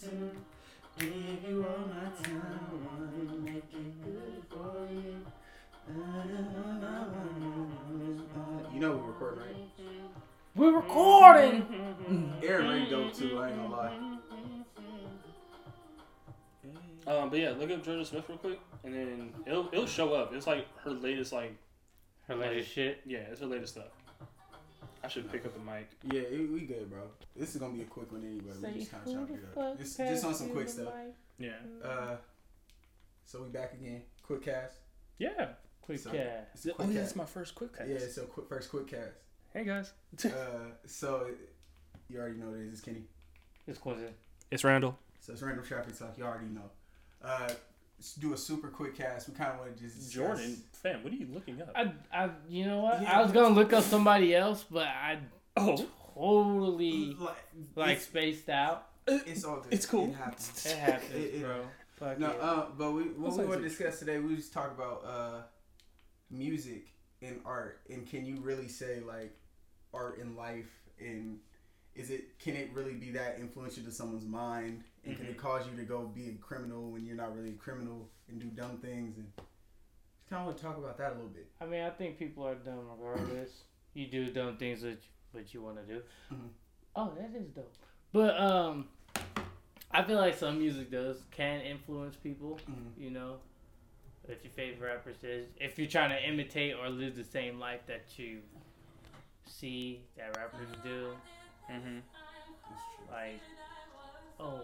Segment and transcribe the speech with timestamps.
[0.00, 0.30] to
[0.98, 2.68] give you all my time.
[2.84, 5.16] Wanna make it good for you.
[8.72, 9.56] You know we record, right?
[10.56, 12.40] We're recording.
[12.42, 13.38] Aaron Ray dope too.
[13.38, 13.92] I ain't gonna lie.
[17.06, 20.32] Um, but yeah, look up Jorja Smith real quick, and then it'll it'll show up.
[20.32, 21.54] It's like her latest, like
[22.28, 23.00] Her latest shit.
[23.04, 23.88] yeah, it's her latest stuff.
[25.04, 25.88] I should pick up the mic.
[26.10, 27.02] Yeah, it, we good, bro.
[27.36, 28.54] This is gonna be a quick one anyway.
[28.72, 29.78] We just kind of chopped it up.
[29.78, 30.92] Just, just on some quick stuff.
[31.38, 31.50] Yeah,
[31.84, 32.16] Uh,
[33.24, 34.02] so we back again.
[34.22, 34.76] Quick cast.
[35.18, 35.48] yeah.
[35.82, 36.48] Quick So- cast.
[36.54, 36.96] It's a Oh yeah, cast.
[37.10, 37.90] it's my first quick cast.
[37.90, 39.12] Yeah, so quick, first quick cast.
[39.52, 39.92] Hey guys,
[40.24, 40.28] Uh,
[40.86, 41.30] so
[42.08, 42.72] you already know what it is.
[42.74, 43.02] It's Kenny.
[43.66, 44.06] It's Quincy.
[44.50, 44.96] it's Randall.
[45.20, 46.16] So it's random traffic talk.
[46.18, 46.70] You already know.
[47.22, 47.56] Uh, let's
[48.12, 49.28] do a super quick cast.
[49.28, 51.72] We kind of want to just discuss- Jordan, fam, what are you looking up?
[51.74, 53.00] I, I, you know what?
[53.02, 53.18] Yeah.
[53.18, 55.18] I was gonna look up somebody else, but I
[55.56, 57.36] oh, totally like,
[57.76, 58.88] like spaced out.
[59.06, 59.72] it's all good.
[59.72, 60.08] It's cool.
[60.10, 60.66] It happens.
[60.66, 61.64] It happens, It- it- bro.
[61.96, 62.40] Fuck No, it.
[62.40, 64.18] uh, but we what That's we like want to discuss today.
[64.18, 65.42] We just talk about uh,
[66.30, 66.88] music
[67.22, 69.36] and art, and can you really say like
[69.92, 71.38] art and life, and
[71.96, 75.64] is it can it really be that influential to someone's mind, and can it cause
[75.70, 78.78] you to go be a criminal when you're not really a criminal and do dumb
[78.78, 79.26] things, and
[80.28, 81.46] kind of want to talk about that a little bit.
[81.60, 83.50] I mean, I think people are dumb regardless.
[83.94, 84.98] you do dumb things that
[85.32, 86.02] what you want to do.
[86.32, 86.48] Mhm.
[86.96, 87.72] Oh, that is dope.
[88.12, 88.88] But um,
[89.90, 92.58] I feel like some music does can influence people.
[92.70, 93.02] Mhm.
[93.02, 93.36] You know,
[94.28, 97.80] if your favorite rapper says if you're trying to imitate or live the same life
[97.86, 98.40] that you
[99.46, 101.10] see that rappers do,
[101.70, 101.98] mm-hmm.
[102.68, 103.14] That's true.
[103.14, 103.40] like,
[104.40, 104.60] oh,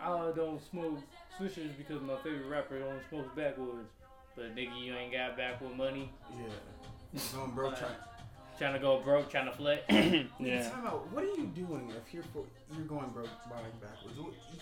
[0.00, 0.98] I don't smoke
[1.38, 3.88] swishers because my favorite rapper only smokes backwoods.
[4.36, 6.10] But nigga, you ain't got backwood money.
[6.32, 7.20] Yeah.
[7.34, 7.92] Going broke trying.
[8.60, 9.82] Trying to go broke, trying to flex.
[9.90, 10.22] Yeah.
[10.38, 10.68] yeah.
[10.68, 11.10] Time out.
[11.12, 12.44] What are you doing if you're for,
[12.76, 14.18] you're going broke buying backwoods?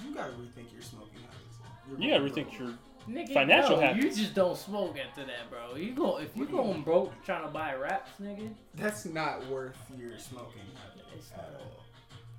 [0.06, 1.98] You gotta rethink your smoking habits.
[1.98, 2.60] You're gotta rethink broke.
[2.60, 2.74] your
[3.10, 4.04] Nigga, Financial no, habits.
[4.04, 5.74] You just don't smoke after that, bro.
[5.74, 9.04] You go if you What do you going broke trying to buy wraps, nigga, That's
[9.04, 11.84] not worth your smoking habits It's at all.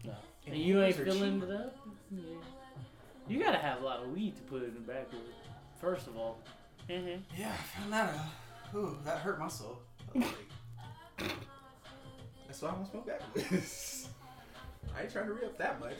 [0.05, 0.13] No.
[0.47, 1.49] and you ain't filling cheap.
[1.49, 1.77] it up,
[2.09, 2.21] yeah.
[3.27, 5.23] you gotta have a lot of weed to put in the backwood.
[5.81, 6.39] First of all,
[6.89, 7.19] mm-hmm.
[7.37, 8.75] Yeah, I found that out.
[8.77, 9.79] Ooh, that hurt my soul.
[12.63, 14.09] I was like, That's why I don't smoke backwoods.
[14.97, 15.93] I ain't trying to re up that much.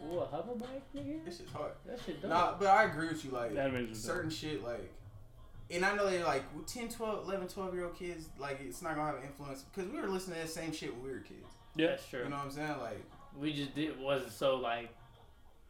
[0.00, 1.24] what hover bike, nigga?
[1.24, 1.72] This shit's hard.
[1.86, 2.30] That shit dope.
[2.30, 3.30] Nah, but I agree with you.
[3.30, 4.00] Like That makes sense.
[4.04, 4.92] certain shit, like,
[5.70, 8.28] and I know they like 10, 12, 11, 12 year old kids.
[8.38, 10.94] Like, it's not gonna have an influence because we were listening to that same shit
[10.94, 11.46] when we were kids.
[11.76, 11.88] Yeah.
[11.88, 12.22] That's true.
[12.24, 12.74] You know what I'm saying?
[12.80, 13.02] Like,
[13.36, 14.88] we just did wasn't so like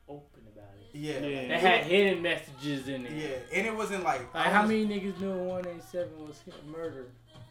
[0.09, 0.97] open about it.
[0.97, 1.39] yeah, Yeah.
[1.41, 3.13] like, They had hidden messages in it.
[3.13, 7.07] yeah, and it wasn't like, Like I how was- many niggas knew 187 was murder?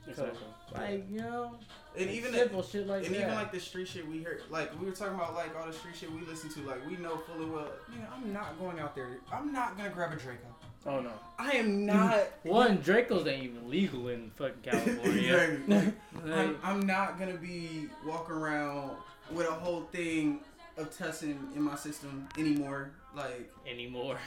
[0.08, 0.40] Exactly.
[0.74, 1.56] Like you know,
[1.97, 3.22] and even the, simple shit like and that.
[3.22, 5.74] even like the street shit we heard, like we were talking about, like all the
[5.74, 7.69] street shit we listen to, like we know fully well.
[7.94, 9.18] You know, I'm not going out there.
[9.31, 10.47] I'm not gonna grab a Draco.
[10.86, 11.12] Oh no.
[11.38, 12.28] I am not.
[12.44, 15.59] One Dracos ain't even legal in fucking California.
[15.68, 15.86] Like,
[16.25, 18.91] Like, I'm, I'm not gonna be walking around
[19.31, 20.40] with a whole thing
[20.78, 22.91] of testing in my system anymore.
[23.16, 24.18] Like, anymore.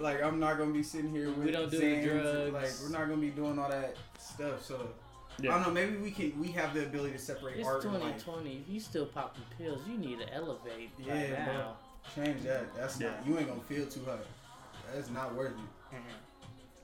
[0.00, 2.52] Like I'm not gonna be sitting here with We don't do Xans, drugs.
[2.52, 4.64] Like, we're not gonna be doing all that stuff.
[4.64, 4.88] So
[5.40, 5.70] I don't know.
[5.70, 6.38] Maybe we can.
[6.40, 8.24] We have the ability to separate It's art and life.
[8.24, 8.58] 2020.
[8.66, 11.76] If you still popping pills, you need to elevate Yeah, right now.
[12.14, 12.74] Change that.
[12.76, 13.08] That's Yeah.
[13.10, 13.26] not.
[13.26, 14.20] You ain't gonna feel too hot.
[14.94, 15.98] That's not worth it.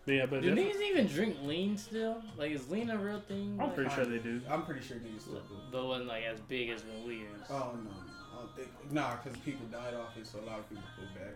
[0.06, 2.22] But yeah, but Do definitely- niggas even drink lean still?
[2.38, 3.58] Like, is lean a real thing?
[3.60, 4.40] I'm Like, pretty sure they do.
[4.48, 5.56] I'm pretty sure niggas still do.
[5.70, 7.42] But wasn't like as big as when we is.
[7.50, 7.90] Oh no,
[8.32, 8.92] I don't think.
[8.92, 11.34] Nah, because people died off it, so a lot of people pulled back.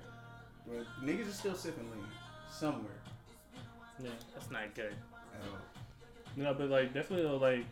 [0.66, 2.06] But niggas are still sipping lean
[2.50, 2.92] somewhere
[3.98, 4.94] Yeah, that's not good.
[5.34, 5.58] at all.
[6.36, 7.64] No, but like definitely though, like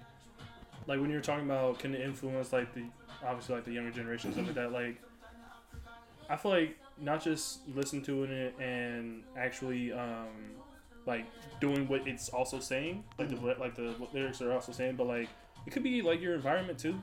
[0.86, 2.84] like when you're talking about can it influence like the
[3.24, 4.72] obviously like the younger generation stuff like that.
[4.72, 5.00] Like
[6.28, 10.28] I feel like not just listening to it and actually um
[11.06, 11.26] like
[11.60, 15.28] doing what it's also saying, like the like the lyrics are also saying, but like
[15.66, 16.94] it could be like your environment too.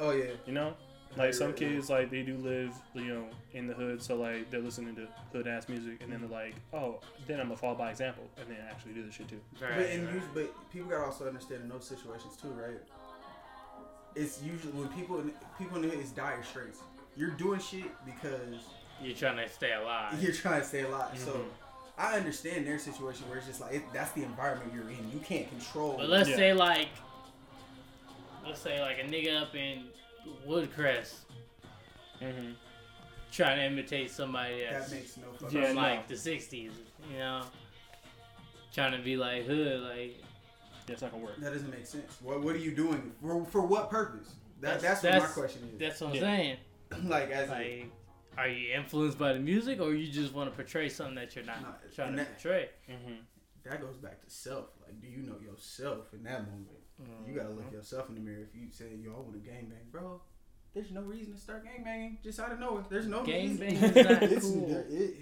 [0.00, 0.32] Oh yeah.
[0.46, 0.74] You know,
[1.16, 4.60] like some kids like they do live you know in the hood, so like they're
[4.60, 7.90] listening to hood ass music, and then they're like, oh, then I'm gonna follow by
[7.90, 9.40] example, and then actually do the shit too.
[9.58, 12.78] But, and us- but people gotta also understand in those situations too, right?
[14.14, 16.80] It's usually when people in, people in the hood is dire straits.
[17.16, 18.62] You're doing shit because
[19.02, 20.14] You're trying to stay alive.
[20.22, 21.18] you're trying to stay alive.
[21.18, 21.44] So Mhm.
[21.98, 25.10] I understand their situation where it's just like it, that's the environment you're in.
[25.12, 25.96] You can't control.
[25.98, 26.36] But let's Yeah.
[26.36, 26.88] say like,
[28.44, 29.84] let's say like a nigga up in
[30.46, 31.14] Woodcrest
[32.22, 32.52] Mm-hmm.
[33.30, 35.80] trying to imitate somebody that makes no from Yeah, no.
[35.80, 36.52] like the '60s,
[37.12, 37.42] you know,
[38.72, 40.16] trying to be like hood, like
[40.86, 41.36] Yeah, it's not gonna work.
[41.40, 42.16] That doesn't make sense.
[42.22, 43.44] What What are you doing for?
[43.44, 44.34] For what purpose?
[44.60, 45.78] That, That's- that's, what my question is.
[45.78, 46.20] that's what I'm Yeah.
[46.22, 46.56] saying.
[47.04, 47.84] like as a,
[48.38, 51.44] are you influenced by the music or you just want to portray something that you're
[51.44, 52.70] not Nah, trying to that- portray?
[52.90, 53.14] Mm-hmm.
[53.64, 54.66] that goes back to self.
[54.86, 56.68] Like, do you know yourself in that moment?
[57.26, 58.42] You gotta look yourself in the mirror.
[58.52, 60.20] If you say, "Yo, I want to gang bang," bro,
[60.74, 62.84] there's no reason to start gang banging just out of nowhere.
[62.88, 63.58] There's no Gang reason.
[63.58, 63.82] banging
[64.30, 64.84] is not cool.
[64.90, 65.16] it-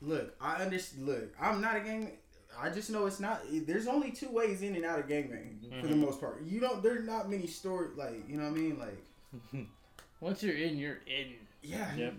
[0.00, 1.06] look, I understand.
[1.06, 2.12] Look, I'm not a gang.
[2.58, 3.42] I just know it's not.
[3.50, 5.98] it- there's only two ways in and out of gang banging for the Mhm.
[6.00, 6.42] most part.
[6.42, 6.82] You don't.
[6.82, 7.96] There's not many stories.
[7.96, 8.78] Like, you know what I mean?
[8.78, 9.66] Like,
[10.20, 11.34] Once you're in, you're in.
[11.62, 11.94] yeah.
[11.94, 12.14] Yep.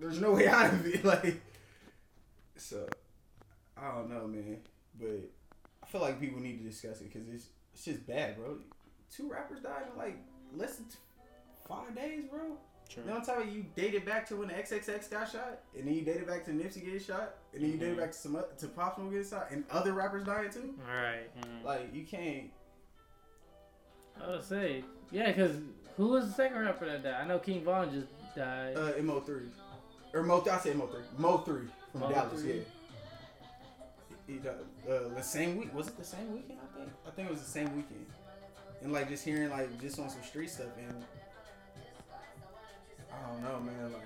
[0.00, 1.04] There's no way out of it.
[1.04, 1.40] Like,
[2.56, 2.86] so
[3.76, 4.58] I don't know, man.
[4.98, 5.30] But
[5.94, 8.56] feel like people need to discuss it because it's it's just bad, bro.
[9.14, 10.16] Two rappers died in like
[10.56, 10.96] less than t-
[11.68, 12.56] five days, bro.
[12.88, 13.02] Sure.
[13.04, 13.52] You know what I'm talking about?
[13.54, 16.50] You dated back to when the XXX got shot, and then you dated back to
[16.50, 18.00] Nipsey getting shot, and then you dated Mhm.
[18.00, 20.74] back to some oth- to Pop Smoke getting shot, and other rappers dying too.
[20.88, 21.30] All right.
[21.40, 21.62] Mhm.
[21.64, 22.50] Like you can't.
[24.20, 25.56] I would say, yeah, because
[25.96, 27.14] who was the second rapper that died?
[27.14, 28.76] I know King Von just died.
[28.76, 29.48] Uh, Mo three,
[30.12, 30.42] or Mo.
[30.50, 31.02] I say Mo three.
[31.18, 32.42] Mo three from Mo Dallas.
[32.42, 32.58] 3.
[32.58, 32.64] Yeah.
[34.26, 34.54] He died,
[34.88, 35.74] uh, the same week.
[35.74, 36.58] Was it the same weekend?
[36.62, 36.90] I think.
[37.06, 38.06] I think it was the same weekend.
[38.82, 41.04] And like just hearing like just on some street stuff and
[43.12, 43.92] I don't know, man.
[43.92, 44.02] Like,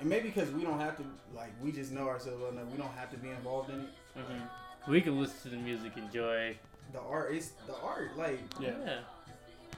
[0.00, 1.04] and maybe because we don't have to
[1.34, 2.70] like we just know ourselves well enough.
[2.70, 3.88] We don't have to be involved in it.
[4.18, 4.48] Mhm.
[4.88, 6.56] we can listen to the music, enjoy.
[6.92, 8.16] The art is the art.
[8.16, 9.00] Like Yeah.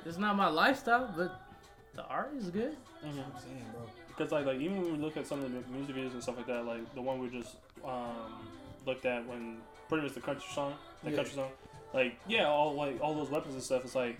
[0.05, 1.41] It's not my lifestyle, but
[1.95, 2.77] the art is good.
[3.05, 3.25] Mhm.
[3.25, 3.83] I'm saying, bro.
[4.21, 6.37] Because like like even when we look at some of the music videos and stuff
[6.37, 8.37] like that, like the one we just um,
[8.85, 9.57] looked at when
[9.89, 11.17] pretty much the country song, the Yeah.
[11.17, 11.49] country song,
[11.95, 13.83] like yeah, all like all those weapons and stuff.
[13.83, 14.19] It's like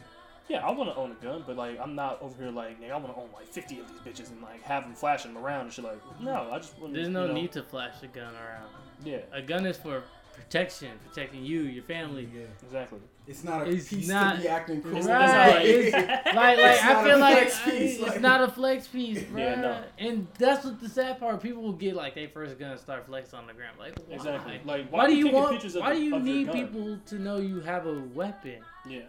[0.49, 2.97] yeah, I want to own a gun, but like I'm not over here like I
[2.97, 5.63] want to own like 50 of these bitches and like have them flashing them around
[5.67, 5.85] and shit.
[5.85, 6.95] Like no, I just want.
[6.95, 8.71] There's no need to flash a gun around.
[9.05, 10.03] Yeah, A gun is for
[10.35, 12.29] protection, protecting you, your family.
[12.35, 12.43] Yeah.
[12.63, 12.99] exactly.
[13.27, 15.01] It's not a It's piece not- to be acting cool.
[15.03, 15.05] Right.
[15.31, 15.93] how It's, is.
[15.93, 19.41] like, like It's I feel like flex piece, it's like- not a flex piece, bro.
[19.43, 19.85] Yeah, no.
[19.99, 21.41] And that's what the sad part.
[21.41, 23.79] People will get like they first gonna start flexing on the ground.
[23.79, 24.15] Like, why?
[24.17, 24.61] Exactly.
[24.65, 25.53] Like Why, do you want?
[25.53, 29.03] pictures of Why do you of need people to know you have a weapon Yeah.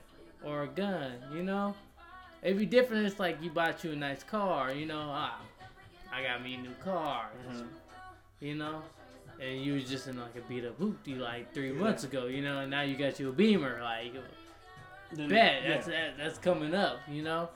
[0.44, 1.14] or a gun?
[1.34, 1.74] You know,
[2.44, 3.08] it'd be different.
[3.08, 4.72] It's like you bought you a nice car.
[4.72, 5.40] You know, ah,
[6.14, 7.30] I got me a new car.
[7.50, 7.68] Mhm.
[8.40, 8.84] You know.
[9.42, 11.80] And you was just in like a beat up hoopty like three Yeah.
[11.80, 14.14] months ago, you know, and now you got you a beamer, like
[15.14, 15.70] Then- bet yeah.
[15.70, 17.50] that's that, that's coming up, you know.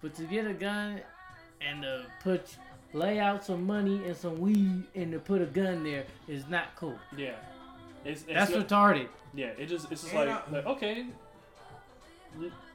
[0.00, 1.00] But to get a gun
[1.60, 2.56] and to put
[2.94, 6.74] lay out some money and some weed and to put a gun there is not
[6.76, 6.98] cool.
[7.16, 7.32] Yeah.
[8.04, 9.08] It's, it's That's not- retarded.
[9.34, 11.06] Yeah, it just it's just like, I- like okay.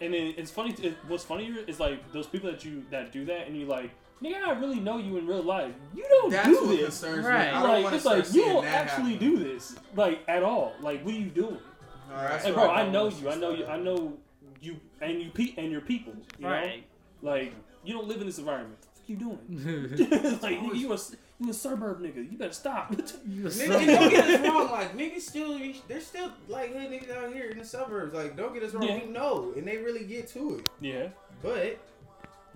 [0.02, 0.72] And then it's funny.
[0.81, 3.92] It, what's funnier is like those people that you that do that, and you like,
[4.24, 5.74] nigga, I really know you in real life.
[5.95, 6.81] You don't That's do what this.
[7.01, 7.48] concerns Right.
[7.48, 7.54] me.
[7.54, 9.30] I don't Like want it's to like you seeing don't that actually happen.
[9.38, 10.74] do this like at all.
[10.81, 11.57] Like what are you doing?
[12.12, 13.30] Alright, that's Hey, what bro, I I don't know want to you.
[13.30, 13.63] I know you.
[13.63, 14.18] start I know
[14.62, 16.13] you, and you pe- and your people.
[16.38, 16.83] You Right.
[17.21, 18.77] know, like you don't live in this environment.
[18.80, 20.39] What the fuck you doing?
[20.42, 20.98] like nigga, you a
[21.42, 22.30] you a suburb nigga.
[22.30, 22.92] You better stop.
[22.95, 24.69] Nigga, and don't get us wrong.
[24.71, 25.57] Like niggas still,
[25.88, 28.13] there's still like hood niggas out here in the suburbs.
[28.13, 28.83] Like don't get us wrong.
[28.88, 29.00] Yeah.
[29.06, 30.69] We know, and they really get to it.
[30.81, 31.07] yeah.
[31.42, 31.80] But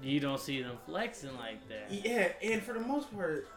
[0.03, 1.91] You don't see them flexing like that.
[1.91, 3.47] yeah, and for the most part,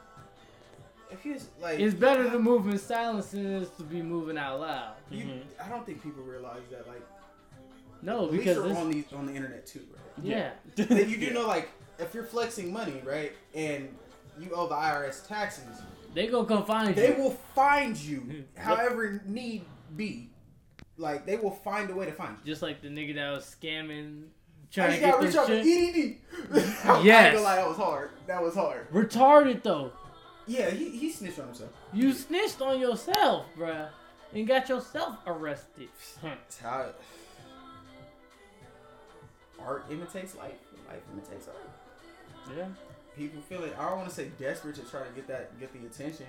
[1.11, 4.39] if you like, It's better to move in silence than it is to be moving
[4.39, 4.95] out loud.
[5.11, 5.43] You, Mhm.
[5.65, 6.87] I don't think people realize that.
[6.87, 7.03] Like,
[8.03, 10.25] No, police because are on the on the internet too, right?
[10.25, 10.53] yeah.
[10.77, 13.97] Then you do know, like, if you're flexing money, right, and
[14.39, 15.81] you owe the IRS taxes,
[16.15, 17.15] They gonna come find they you.
[17.15, 19.65] They will find you, however need
[19.97, 20.31] be.
[20.99, 22.45] Like, they will find a way to find you.
[22.53, 24.29] Just like the nigga that was scamming, I
[24.71, 25.97] trying just to got get this shit.
[25.97, 27.03] EDD.
[27.05, 27.43] Yes.
[27.43, 28.11] lie, that was hard.
[28.27, 28.91] That was hard.
[28.93, 29.93] Retarded though.
[30.47, 31.71] Yeah, he, he snitched on himself.
[31.93, 33.89] You snitched on yourself, bruh,
[34.33, 35.89] and got yourself arrested.
[36.23, 36.95] That's how it,
[39.59, 40.53] art imitates life.
[40.89, 42.57] Life imitates art.
[42.57, 42.67] Yeah.
[43.17, 43.75] People feel it.
[43.79, 46.27] I don't want to say desperate to try to get that, get the attention.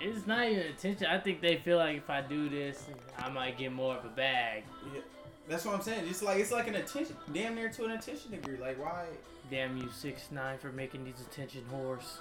[0.00, 1.06] It's not even attention.
[1.06, 2.84] I think they feel like if I do this,
[3.18, 4.64] I might get more of a bag.
[4.94, 5.00] Yeah,
[5.48, 6.06] that's what I'm saying.
[6.08, 8.56] It's like it's like an attention, damn near to an attention degree.
[8.56, 9.06] Like why?
[9.50, 12.18] Damn you, six nine, for making these attention whores.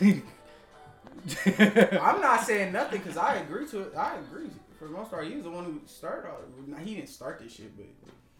[2.02, 3.96] I'm not saying nothing because I agree to it.
[3.96, 4.50] I agree.
[4.78, 6.38] For the most part, he was the one who started all.
[6.84, 7.86] He didn't start this shit, but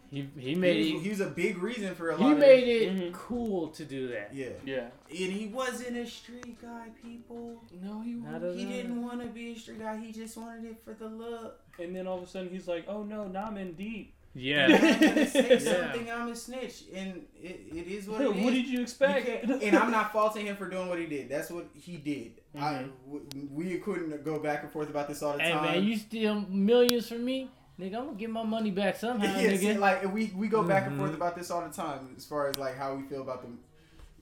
[0.09, 1.03] he he he made was, it.
[1.03, 2.25] he was a big reason for a lot.
[2.27, 2.81] He of made this.
[2.83, 3.13] it Mhm.
[3.13, 4.33] cool to do that.
[4.33, 4.87] Yeah, Yeah.
[5.09, 6.87] and he wasn't a street guy.
[7.03, 9.97] People, No, he Not he didn't want to be a street guy.
[9.97, 11.59] He just wanted it for the look.
[11.79, 14.65] And then all of a sudden he's like, "Oh no, now I'm in deep." Yeah.
[14.67, 15.59] I'm gonna say Yeah.
[15.91, 16.11] something.
[16.11, 18.29] I'm a snitch, and it, it is what it is.
[18.29, 18.63] What, it is.
[18.63, 19.25] did you You expect?
[19.25, 21.27] can't- and I'm not faulting him for doing what he did.
[21.29, 22.33] That's what he did.
[22.55, 22.89] I, Mhm.
[23.07, 25.63] w- we couldn't go back and forth about this all the Hey time.
[25.63, 27.49] man, you steal millions from me,
[27.79, 27.95] nigga.
[27.97, 29.79] I'm gonna get my money back somehow, yeah, see, nigga.
[29.79, 30.99] like we we go back and Mhm.
[30.99, 33.49] forth about this all the time as far as like how we feel about the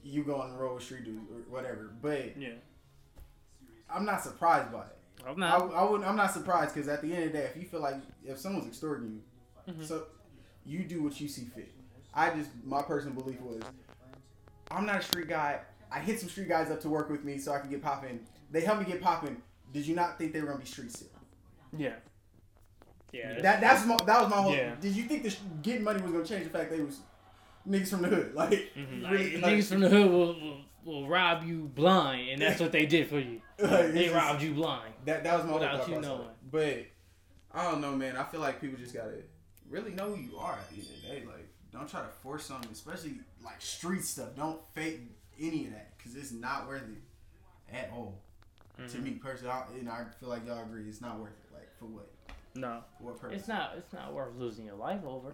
[0.04, 1.92] you going on the road with street dudes or whatever.
[2.02, 2.50] But Yeah.
[3.90, 4.98] I'm not surprised by it.
[5.28, 5.74] I'm not.
[5.74, 6.08] I wouldn't.
[6.08, 8.38] I'm not surprised because at the end of the day, if you feel like if
[8.38, 9.22] someone's extorting
[9.68, 9.86] you, Mhm.
[9.86, 10.06] so
[10.66, 11.72] you do what you see fit.
[12.14, 13.62] I just my personal belief was,
[14.72, 15.62] I'm not a street guy.
[15.92, 18.26] I hit some street guys up to work with me so I can get popping.
[18.52, 19.42] They helped me get popping.
[19.74, 21.10] Did you not think they were gonna be street sick?
[21.76, 21.96] Yeah.
[23.18, 23.42] Yeah.
[23.42, 24.56] That that's my, that was my whole.
[24.56, 24.76] Yeah.
[24.80, 27.00] Did you think the sh- getting money was gonna change the fact they was
[27.68, 28.34] niggas from the hood?
[28.36, 29.02] Like, Mhm.
[29.04, 32.60] like, really, like- niggas from the hood will, will, will rob you blind, and that's
[32.60, 33.42] what they did for you.
[33.60, 34.94] like, They it's just- robbed you blind.
[35.06, 36.10] That that was my whole Without thought you process.
[36.10, 36.30] knowing.
[36.52, 36.86] But
[37.60, 38.18] I don't know, man.
[38.18, 39.14] I feel like people just gotta
[39.70, 41.24] really know who you are at the end of the day.
[41.26, 44.30] Like, don't try to force something, especially like street stuff.
[44.36, 45.02] Don't fake
[45.40, 48.22] any of that because it's not worth it at all.
[48.78, 49.04] To Mhm.
[49.04, 51.54] me personally, I, and I feel like y'all agree, it's not worth it.
[51.54, 52.10] Like for what?
[52.56, 52.84] No.
[53.00, 53.40] What purpose?
[53.40, 53.74] It's not.
[53.78, 55.30] It's not worth losing your life over.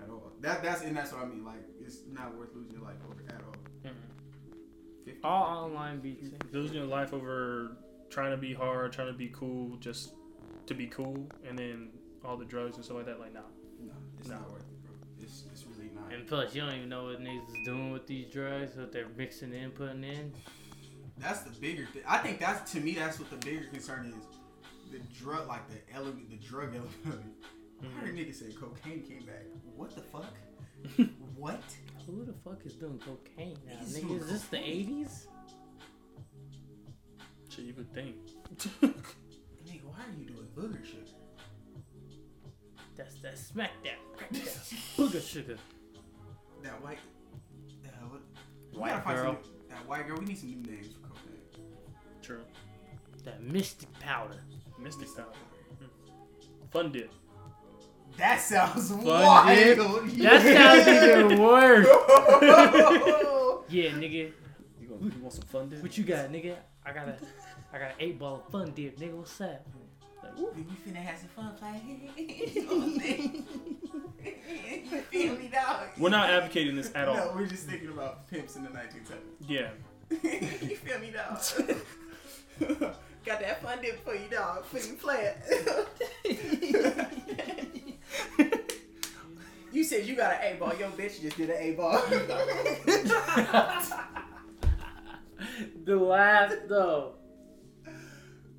[0.00, 0.32] at all.
[0.40, 1.44] That that's and that's what I mean.
[1.44, 3.54] Like, it's not worth losing your life over at all.
[3.82, 5.04] Mhm.
[5.04, 6.28] 50, All online beats.
[6.52, 7.76] Losing your life over
[8.10, 10.14] trying to be hard, trying to be cool, just
[10.66, 11.90] to be cool, and then
[12.24, 13.18] all the drugs and stuff like that.
[13.18, 13.40] Like, nah.
[13.80, 14.36] No, it's No.
[14.36, 14.92] not worth it, bro.
[15.20, 16.12] It's it's really not.
[16.12, 19.08] And plus, you don't even know what niggas is doing with these drugs, what they're
[19.16, 20.32] mixing in, putting in.
[21.16, 22.02] That's the bigger thing.
[22.06, 22.94] I think that's to me.
[22.94, 24.37] That's what the bigger concern is.
[24.90, 26.94] The drug, like the element, the drug element.
[27.06, 27.20] of it.
[27.84, 29.44] I heard niggas say cocaine came back.
[29.76, 30.34] What the fuck?
[31.36, 31.62] what?
[32.06, 34.20] Who the fuck is doing cocaine now, He's nigga?
[34.20, 35.26] Is this the 80s?
[37.50, 38.16] Shit, you would think.
[38.82, 41.02] Nigga, why are you doing booger sugar?
[42.96, 44.42] That's that smack that, crack that,
[44.96, 45.56] booger sugar.
[46.62, 46.98] That white.
[47.84, 48.20] Uh, what?
[48.72, 49.24] we White gotta find girl.
[49.34, 50.16] Some, new- that white girl.
[50.18, 51.64] We need some new names for cocaine.
[52.22, 52.40] True.
[53.24, 54.40] That mystic powder.
[54.80, 55.32] Mystic style.
[56.70, 57.10] Fun dip.
[58.16, 59.04] That sounds dip?
[59.04, 59.46] wild.
[60.18, 61.86] That sounds even worse.
[61.86, 63.44] sounds.
[63.70, 64.32] Yeah, nigga.
[64.80, 65.82] You, want, you want some fun dip?
[65.82, 66.56] What you got, nigga?
[66.86, 67.16] I got a,
[67.70, 69.12] I got an eight ball of fun dip, nigga.
[69.12, 69.66] What's up?
[70.22, 70.50] Like, woo.
[70.56, 72.10] we finna have some fun playing.
[72.16, 73.46] you know what I'm saying?
[74.24, 75.88] You feel me, dog?
[75.98, 77.16] We're not advocating this at all.
[77.16, 79.46] No, we're just thinking about pimps in the 1970s.
[79.46, 79.68] Yeah.
[80.10, 82.94] you feel me, dog?
[83.24, 84.64] Got that fun dip for you, dog.
[84.64, 85.88] For you play it.
[89.72, 90.72] you said you got an A ball.
[90.78, 92.02] Yo, bitch just did an A ball.
[95.84, 97.14] The laugh though.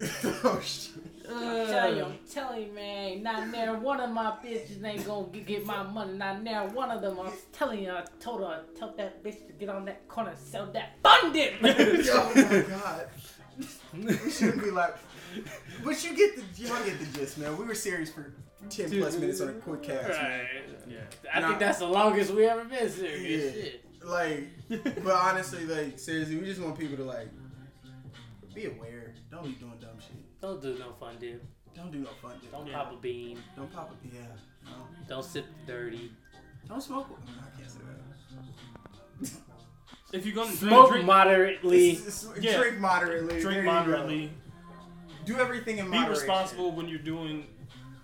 [0.02, 0.94] oh shit.
[1.32, 3.22] I'm telling you, I'm telling you, man.
[3.22, 6.18] Not near one of my bitches ain't gonna get, get my money.
[6.18, 7.20] Not near one of them.
[7.20, 10.32] I'm telling you, I told her, I told that bitch to get on that corner
[10.32, 11.54] and sell that fun dip.
[11.64, 13.08] oh my god.
[13.94, 14.96] We shouldn't be like.
[15.84, 17.58] But you get the y'all get the gist, man.
[17.58, 18.34] We were serious for
[18.70, 20.46] ten plus minutes on a quick cast, man.
[20.88, 20.98] Yeah.
[21.34, 21.48] I Nah.
[21.50, 23.56] think that's the longest we ever been serious.
[23.56, 23.62] Yeah.
[23.64, 23.86] Shit.
[24.04, 24.48] Like,
[25.04, 27.28] but honestly, like seriously, we just want people to like
[28.54, 29.14] be aware.
[29.30, 30.42] Don't be doing dumb shit.
[30.42, 31.44] Don't do no fun dip.
[31.76, 32.52] Don't do no fun shit.
[32.52, 32.74] Don't Yeah.
[32.84, 33.38] pop a bean.
[33.56, 34.22] Don't pop a Yeah.
[34.66, 34.88] No.
[35.08, 36.12] Don't sip the dirty.
[36.68, 37.08] Don't smoke.
[37.28, 37.80] I can't say
[39.22, 39.32] that.
[40.12, 41.92] If you're gonna Smoke drink, moderately.
[41.92, 42.58] S- s- Yeah.
[42.58, 43.42] Drink moderately.
[43.42, 43.72] Drink you go.
[43.72, 44.32] moderately.
[45.26, 46.12] Do everything in Be moderation.
[46.22, 47.46] responsible when you're doing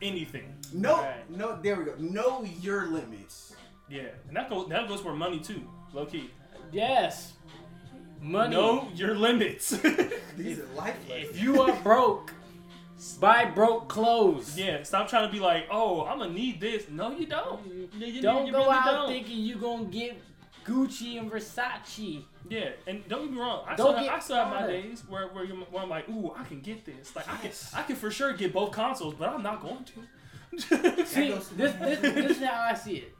[0.01, 0.55] anything.
[0.73, 1.29] No, Right.
[1.29, 1.59] no.
[1.61, 1.95] There we go.
[1.97, 3.55] Know your limits.
[3.89, 5.61] Yeah, and that goes that goes for money too,
[5.93, 6.29] low key.
[6.71, 7.33] Yes.
[8.21, 8.55] Money.
[8.55, 9.69] Know your limits.
[10.37, 11.29] These are life lessons.
[11.35, 12.33] If you are broke,
[13.19, 14.57] buy broke clothes.
[14.57, 16.85] yeah, stop trying to be like, oh, I'm gonna need this.
[16.89, 17.61] No, you don't.
[17.67, 18.01] Mm-hmm.
[18.01, 19.07] You- you- Don't you go really out don't.
[19.09, 20.19] thinking you gonna get
[20.65, 22.23] Gucci and Versace.
[22.49, 23.63] Yeah, and don't get me wrong.
[23.67, 26.09] I Don't still, get I still have my days where, where, you're, where I'm like,
[26.09, 27.15] ooh, I can get this.
[27.15, 31.05] Like I can, I can for sure get both consoles, but I'm not going to.
[31.05, 33.15] See, this, this, this is how I see it.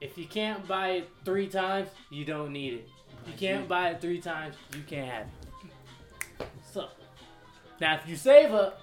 [0.00, 2.88] If you can't buy it three times, you don't need it.
[3.24, 5.26] If you can't buy it three times, you can't have
[6.40, 6.46] it.
[6.72, 6.88] So,
[7.80, 8.80] now if you save up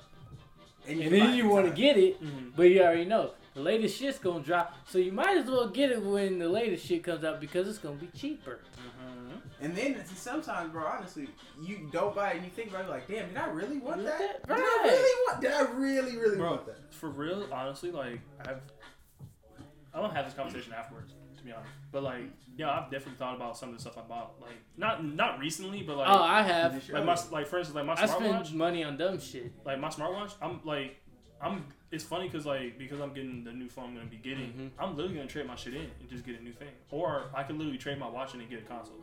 [0.87, 2.51] and can then you want to get it, Mhm.
[2.55, 5.91] but you already know the latest shit's gonna drop, so you might as well get
[5.91, 8.59] it when the latest shit comes out because it's gonna be cheaper.
[8.77, 9.35] Mm-hmm.
[9.61, 11.27] And then sometimes, bro, honestly,
[11.61, 13.97] you don't buy it and you think about it like, damn, did I really want
[13.97, 14.47] Want that?
[14.47, 14.55] that?
[14.55, 15.41] Did I really want?
[15.41, 16.93] Did I really, really Bro, want that?
[16.93, 18.61] for real, honestly, like I've,
[19.93, 21.69] I don't have this conversation afterwards, to be honest.
[21.91, 22.23] But like,
[22.57, 24.35] yeah, I've definitely thought about some of the stuff I bought.
[24.39, 26.81] Like, not not recently, but like, oh, I have.
[26.91, 28.45] like my like for instance, like my I smartwatch.
[28.45, 29.51] spend money on dumb shit.
[29.65, 30.95] like my smartwatch, I'm like,
[31.41, 31.65] I'm.
[31.91, 34.69] It's funny because like because I'm getting the new phone I'm gonna be getting, Mhm.
[34.77, 37.41] I'm literally gonna trade my shit in and just get a new thing, or I
[37.43, 38.96] can literally trade my watch in and get a console.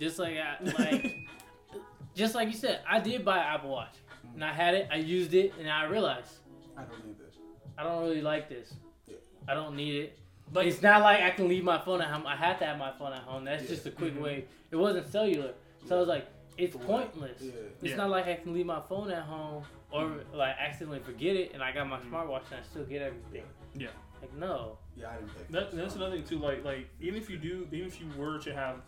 [0.00, 1.16] Just like I like,
[2.16, 3.94] just like you said, I did buy an Apple Watch,
[4.34, 6.32] and I had it, I used it, and I realized
[6.76, 7.36] I don't need this.
[7.78, 8.74] I don't really like this.
[9.06, 9.16] Yeah.
[9.46, 10.18] I don't need it.
[10.52, 12.26] But it's not like I can leave my phone at home.
[12.26, 13.44] I have to have my phone at home.
[13.44, 13.68] That's Yeah.
[13.68, 14.20] just a quick Mhm.
[14.20, 14.44] way.
[14.72, 15.54] It wasn't cellular,
[15.86, 17.40] so I was like, it's For pointless.
[17.42, 17.52] Yeah.
[17.82, 17.96] It's Yeah.
[17.96, 21.62] not like I can leave my phone at home or like accidentally forget it, and
[21.62, 22.10] I got my Mhm.
[22.10, 23.44] smartwatch and I still get everything.
[23.74, 23.88] Yeah.
[24.20, 24.78] Like no.
[24.96, 26.38] Yeah, I didn't think That, that's another thing too.
[26.38, 28.82] Like like even if you do, even if you were to have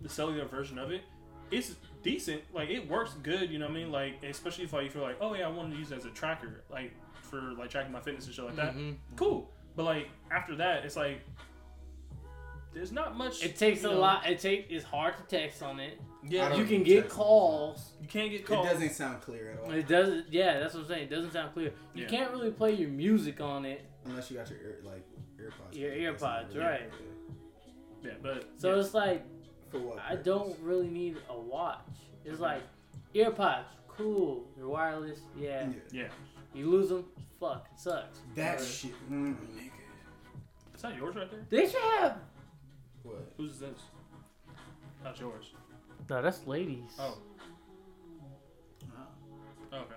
[0.00, 1.02] the cellular version of it,
[1.50, 2.42] it's decent.
[2.54, 3.50] Like it works good.
[3.50, 3.92] You know what I mean?
[3.92, 6.04] Like especially if like if you're like, oh yeah, I want to use it as
[6.06, 6.92] a tracker, like
[7.22, 8.74] for like tracking my fitness and shit like that.
[8.74, 8.96] Mhm.
[9.16, 9.50] Cool.
[9.76, 11.20] But like after that, it's like
[12.74, 13.42] there's not much.
[13.44, 14.26] It takes a know, lot.
[14.28, 14.66] It take.
[14.70, 16.00] It's hard to text on it.
[16.24, 17.92] Yeah, You you, can get calls.
[18.00, 19.72] you can't get It doesn't sound clear at all.
[19.72, 20.26] It doesn't.
[20.32, 21.02] Yeah, that's what I'm saying.
[21.04, 21.72] It doesn't sound clear.
[21.94, 22.08] You Yeah.
[22.08, 23.84] can't really play your music on it.
[24.04, 25.04] Unless you got your ear, like
[25.38, 25.76] earpods.
[25.76, 26.80] Your That's earpods, really- right.
[28.02, 28.10] yeah.
[28.10, 28.80] Yeah, but So yeah.
[28.80, 29.24] it's like
[29.70, 29.98] For what?
[29.98, 30.24] I purpose?
[30.26, 31.78] don't really need a watch.
[32.24, 32.62] It's like
[33.14, 34.46] earpods, cool.
[34.56, 35.68] They're wireless, yeah.
[35.68, 36.02] Yeah.
[36.02, 36.08] yeah.
[36.54, 37.04] You lose them,
[37.40, 38.20] fuck, it sucks.
[38.36, 38.64] That Right.
[38.68, 39.70] shit, mm, nigga.
[40.74, 41.46] Is that yours right there?
[41.48, 42.18] They should have.
[43.02, 43.32] What?
[43.36, 43.78] Whose is this?
[45.02, 45.46] Not yours.
[46.08, 46.90] No, that's ladies.
[46.98, 47.18] Oh,
[49.72, 49.94] okay.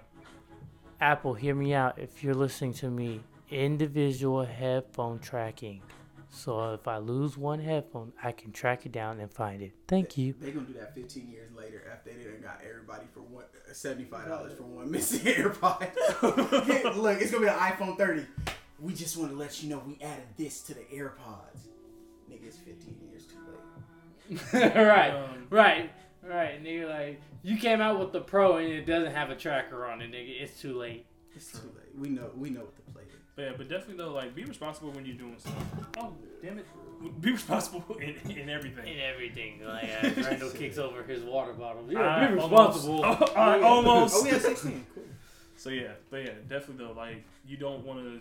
[1.02, 2.00] Apple, hear me out.
[2.00, 5.82] If you're listening to me, individual headphone tracking.
[6.30, 9.74] So if I lose one headphone, I can track it down and find it.
[9.88, 10.34] Thank you.
[10.40, 13.74] They're gonna do that 15 years later after they done got everybody for one uh,
[13.74, 16.96] seventy-five dollars for one missing AirPod.
[16.98, 18.26] Look, it's gonna be an iPhone 30.
[18.80, 21.68] We just want to let you know we added this to the AirPods.
[22.46, 23.38] Nigga, it's 15 years too
[24.62, 24.76] late.
[24.76, 25.92] right, Um, right,
[26.24, 26.64] right.
[26.64, 30.02] Nigga, like you came out with the Pro and it doesn't have a tracker on
[30.02, 30.42] it, nigga.
[30.42, 31.06] It's too late.
[31.36, 31.98] It's too late.
[31.98, 32.30] We know.
[32.36, 33.10] We know what the play is.
[33.36, 35.54] But yeah, but definitely though, like be responsible when you're doing stuff.
[36.00, 36.66] Oh, damn it!
[37.22, 38.88] Be responsible in, in everything.
[38.88, 41.86] In everything, like uh, Randall kicks over his water bottle.
[41.90, 43.04] Yeah, I be almost- responsible.
[43.36, 44.16] I almost.
[44.18, 44.86] Oh, we have 16.
[44.94, 45.04] Cool.
[45.58, 48.20] So yeah, but yeah, definitely though, like you don't want to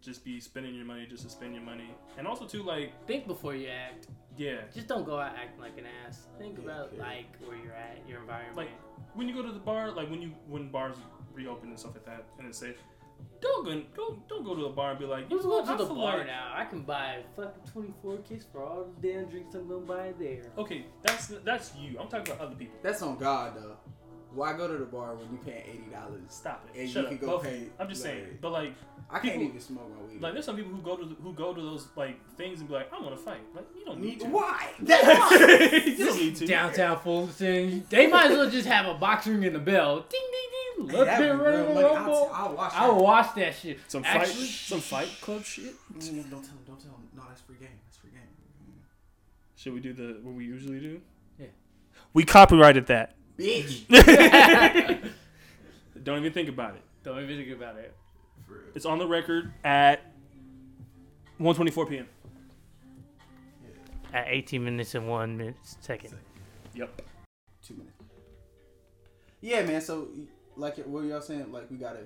[0.00, 3.26] just be spending your money just to spend your money, and also too, like Think
[3.26, 4.08] before you act.
[4.36, 6.26] yeah, Just don't go out acting like an ass.
[6.38, 7.02] Think Yeah, about yeah.
[7.02, 8.56] like where you're at, your environment.
[8.56, 8.70] Like,
[9.14, 10.96] when you go to the bar, like when you when bars
[11.34, 12.76] reopen and stuff like that, and it's safe.
[13.40, 15.84] Don't go, don't don't go to a bar and be like, you Who's going to
[15.84, 16.52] the bar like- now?
[16.54, 20.52] I can buy fucking 24 kicks for all the damn drinks I'm gonna buy there.
[20.58, 21.98] Okay, that's that's you.
[21.98, 22.76] I'm talking about other people.
[22.82, 23.75] That's on God though.
[24.36, 26.20] Why go to the bar when you paying eighty dollars?
[26.28, 26.80] Stop it.
[26.80, 27.18] And Shut you up.
[27.18, 27.62] can go Both pay.
[27.80, 28.74] I'm just saying, but like,
[29.10, 30.20] I can't People- even smoke my weed.
[30.20, 32.68] like there's some people who go to the, who go to those like things and
[32.68, 33.40] be like, I want to fight.
[33.54, 34.26] Like you don't need to.
[34.26, 34.68] Why?
[34.80, 36.46] That's you don't need to.
[36.46, 37.84] Downtown Fulton.
[37.88, 40.00] They might as well just have a box ring and a bell.
[40.00, 40.88] Ding ding ding.
[40.90, 41.80] Hey, Let's that'd get ready real to.
[41.80, 42.30] I'll, rumble.
[42.34, 43.02] I'll watch I will that.
[43.02, 43.78] watch that shit.
[43.88, 45.74] Some fight, Actually- some fight club shit.
[45.94, 46.58] Mm, don't tell him.
[46.66, 47.08] Don't tell him.
[47.16, 47.68] No, that's free game.
[47.86, 48.20] That's free game.
[49.56, 51.00] Should we do the what we usually do?
[51.38, 51.46] Yeah.
[52.12, 53.14] We copyrighted that.
[53.38, 53.84] Bitch.
[56.02, 56.82] Don't even think about it.
[57.02, 57.94] Don't even think about it.
[58.46, 58.64] For.
[58.74, 60.12] It's on the record at
[61.40, 62.08] 1:24 p.m.
[64.12, 66.14] At 18 minutes and one minute second.
[66.74, 67.02] Yep.
[67.62, 67.92] Two minutes.
[69.40, 69.80] Yeah, man.
[69.80, 70.08] So,
[70.56, 71.52] like, what y'all saying?
[71.52, 72.04] Like, we gotta,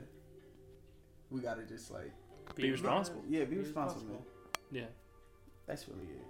[1.31, 2.11] we gotta just like,
[2.57, 3.23] Be responsible.
[3.29, 4.27] yeah, be, Be responsible, responsible.
[4.73, 4.81] Yeah.
[4.83, 4.91] man.
[5.67, 6.27] That's really it,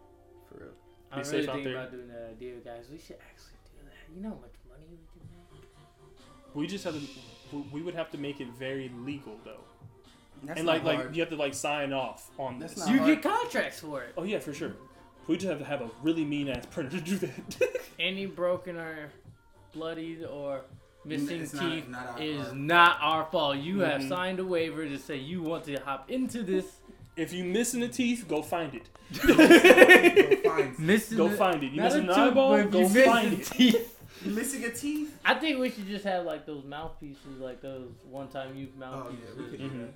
[0.49, 0.73] for real.
[1.13, 1.81] I'm safe really out thinking there.
[1.81, 2.87] about doing that idea, guys.
[2.93, 4.15] We should actually do that.
[4.15, 6.55] You know how much money we can make?
[6.55, 7.01] We just have to.
[7.53, 9.65] we- We would have to make it very legal though,
[10.45, 11.17] That's and not like like hard.
[11.17, 12.87] you have to like sign off on That's this.
[12.87, 13.23] not- You hard.
[13.23, 14.15] get contracts for it.
[14.17, 14.73] Oh yeah, for sure.
[15.27, 17.81] We just have to have a really mean ass printer to do that.
[17.99, 19.11] Any broken or
[19.73, 20.63] bloodied or
[21.05, 23.57] missing It's teeth not our- is our- not our fault.
[23.59, 24.09] You have Mhm.
[24.09, 26.67] signed a waiver to say you want to hop into this.
[27.17, 28.89] if you missing a teeth, go find it.
[29.27, 29.35] Go
[30.51, 31.73] find- Missing Go find it.
[31.73, 32.65] You not missing a an tooth, eyeball?
[32.65, 33.45] Go find it.
[33.45, 34.00] teeth.
[34.25, 35.19] You missing a teeth?
[35.25, 39.25] I think we should just have like those mouthpieces, like those one-time use Oh mouthpieces.
[39.37, 39.59] yeah, we could.
[39.59, 39.79] Do mm-hmm.
[39.81, 39.95] that.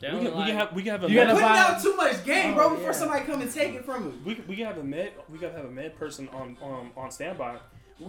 [0.00, 1.48] They We only can, we can have we can have a You med, gotta Putting
[1.48, 2.70] buy- out too much game, Oh, bro.
[2.70, 2.92] Before yeah.
[2.92, 4.12] somebody come and take it from me.
[4.24, 7.10] we, we can have a med we gotta have a med person on on on
[7.10, 7.58] standby.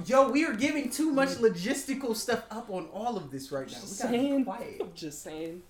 [0.06, 3.78] Yo, we are giving too much logistical stuff up on all of this right now.
[3.78, 4.46] We gotta be Saying.
[4.46, 4.78] quiet.
[4.82, 5.62] I'm just saying.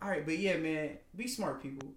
[0.00, 1.88] All right, but yeah, man, be smart, people.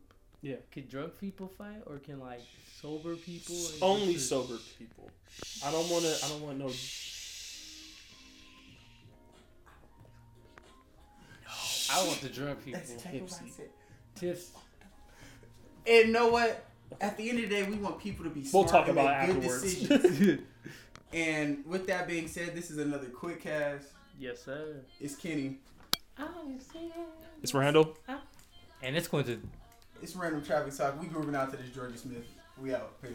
[0.71, 2.41] Can drunk people fight, or can like
[2.81, 3.55] sober people?
[3.81, 5.09] Only just- sober people.
[5.65, 6.25] I don't want to.
[6.25, 6.71] I don't want no.
[11.91, 12.79] I want the drunk people.
[12.79, 13.51] That's exactly what I Tipsy.
[13.51, 13.69] said.
[14.15, 14.51] Tips.
[15.87, 16.65] And you know what?
[17.01, 18.97] At the end of the day, we want people to be We'll smart talk and
[18.97, 19.75] about make good afterwards.
[19.75, 20.41] decisions.
[21.13, 23.87] and with that being said, this is another quick cast.
[24.19, 24.81] Yes, sir.
[24.99, 25.57] It's Kenny.
[26.19, 26.91] Oh you see.
[27.41, 27.97] It's Randall.
[28.07, 28.21] Ah.
[28.83, 29.39] And it's going to
[30.01, 30.99] It's random traffic talk.
[31.01, 32.25] We grooving out to this Jorja Smith.
[32.57, 33.01] We out.
[33.01, 33.11] Peace.